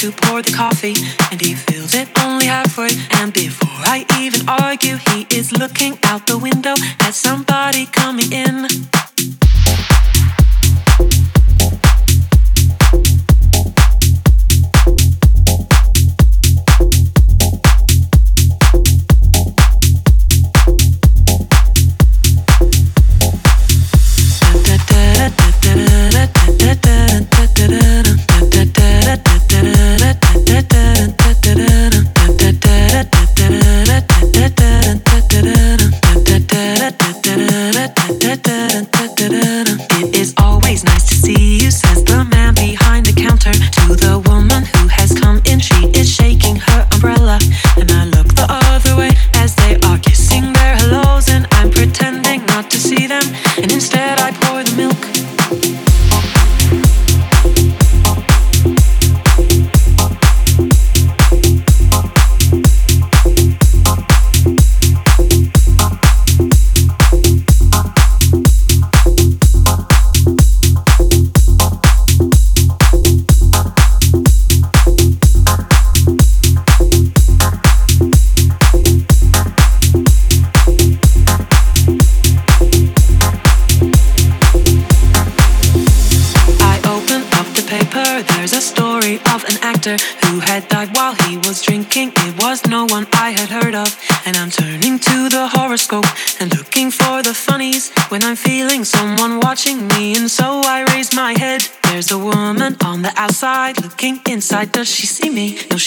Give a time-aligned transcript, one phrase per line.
[0.00, 0.94] to pour the coffee,
[1.30, 2.88] and he fills it only halfway.
[3.20, 8.66] And before I even argue, he is looking out the window at somebody coming in.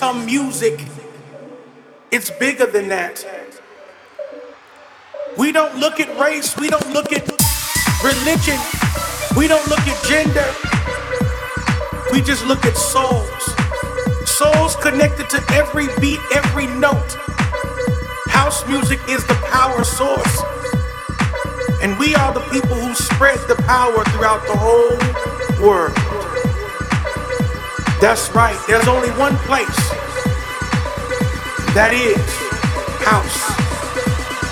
[0.00, 0.84] Some music.
[2.10, 3.24] It's bigger than that.
[5.36, 7.28] We don't look at race, we don't look at
[8.02, 8.58] religion,
[9.36, 10.48] we don't look at gender.
[12.12, 13.44] We just look at souls.
[14.24, 17.12] Souls connected to every beat, every note.
[18.28, 20.59] House music is the power source.
[21.82, 24.92] And we are the people who spread the power throughout the whole
[25.64, 25.96] world.
[28.00, 29.80] That's right, there's only one place.
[31.72, 32.20] That is
[33.00, 33.40] house.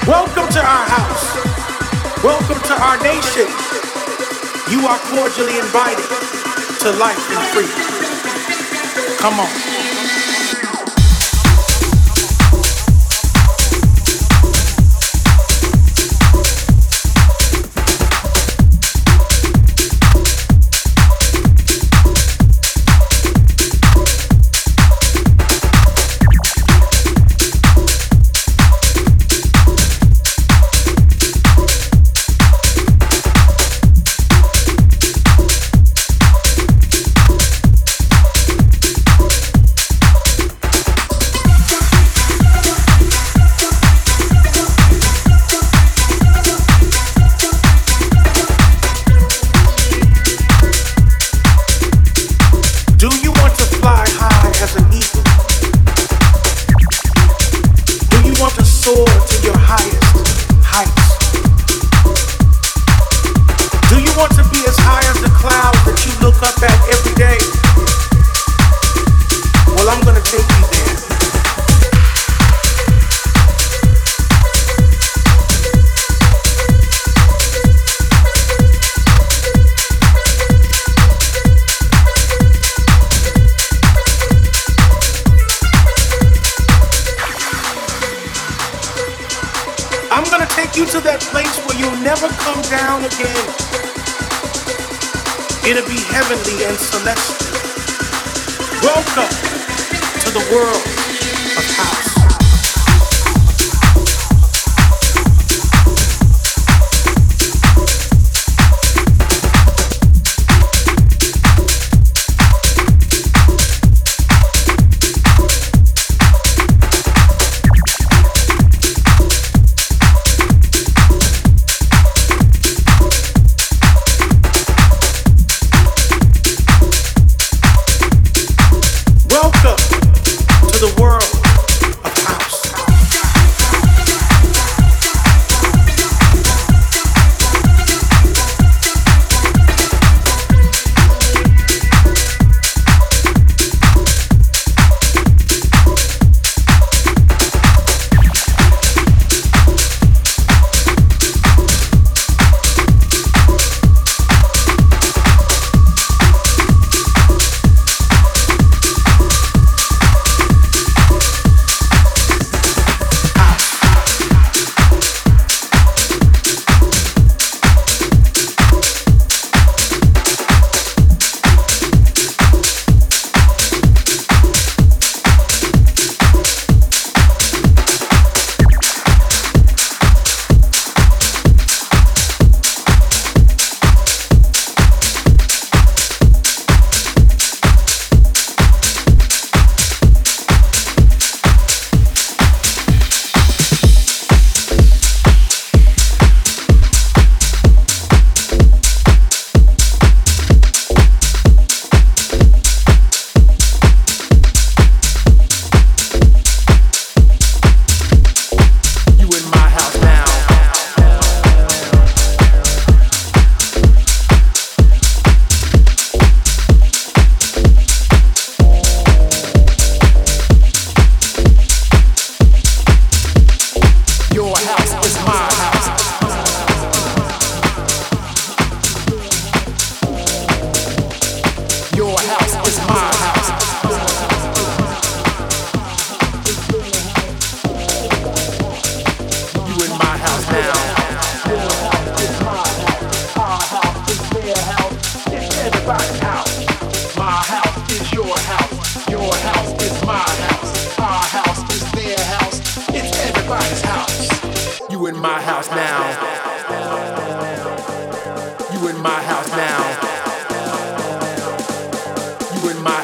[0.07, 2.25] Welcome to our house.
[2.25, 3.49] Welcome to our nation.
[4.73, 6.09] You are cordially invited
[6.81, 7.99] to life and freedom.
[9.19, 9.88] Come on.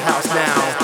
[0.05, 0.74] House now.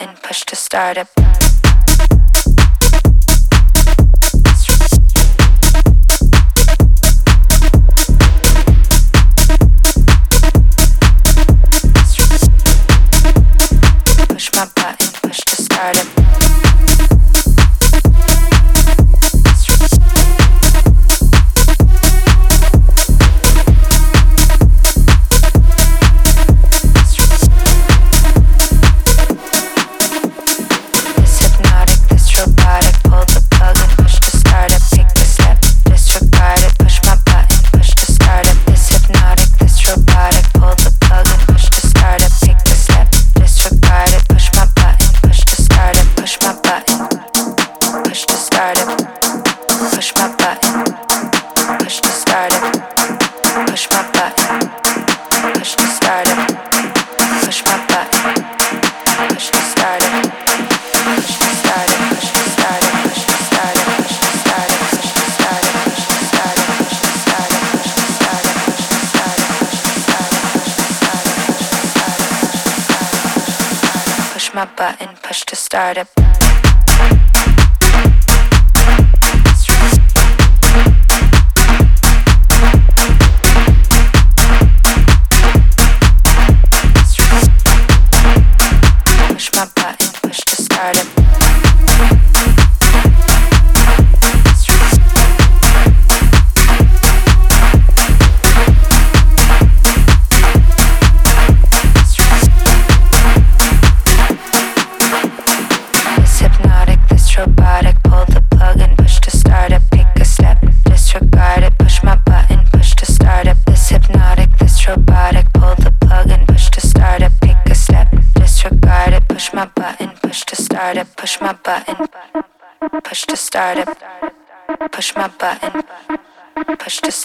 [0.00, 1.33] and push to start up.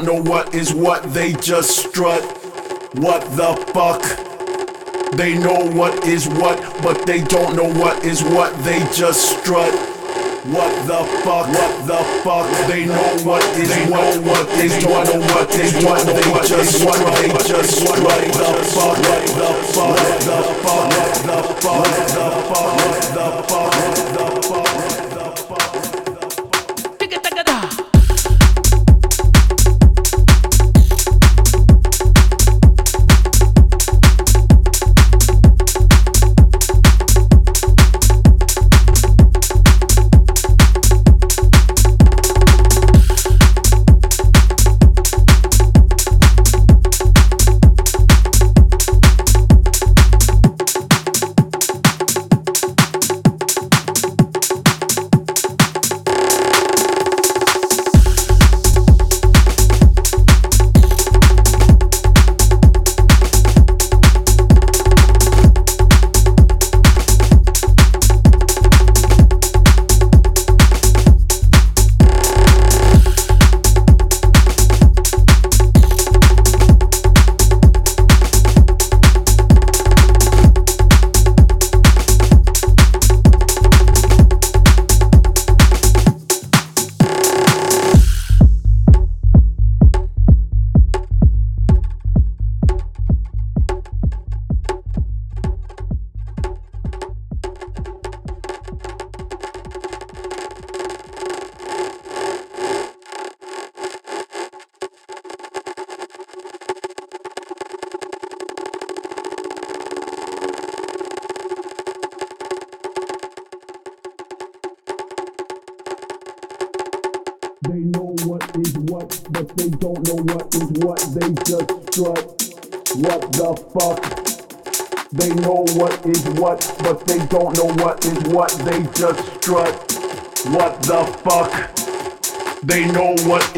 [0.00, 2.22] Don't know what is what, they just strut.
[2.94, 4.00] What the fuck?
[5.12, 9.74] They know what is what, but they don't know what is what, they just strut.
[10.48, 11.48] What the fuck?
[11.48, 12.48] What the fuck?
[12.66, 16.48] They know what is they what, know what they don't know what they what, they
[16.48, 18.96] just what, they just what the fuck?
[19.04, 19.84] What the fuck?
[19.84, 20.00] What the fuck?
[20.00, 20.46] What the
[21.50, 21.76] fuck?
[21.76, 22.70] What the fuck?
[22.70, 23.74] What the fuck?
[23.76, 24.99] What the fuck?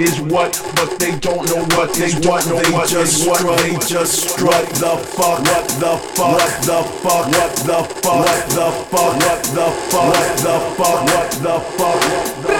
[0.03, 2.47] is what, but they don't know what they what.
[2.47, 3.59] Know they what just what strut.
[3.59, 5.39] They just strut the fuck.
[5.47, 6.33] What the fuck?
[6.35, 7.27] What the fuck?
[7.31, 8.27] What the fuck?
[8.27, 9.15] What the fuck?
[9.23, 10.11] What the fuck?
[10.11, 11.01] What the fuck?
[11.07, 12.52] What the fuck?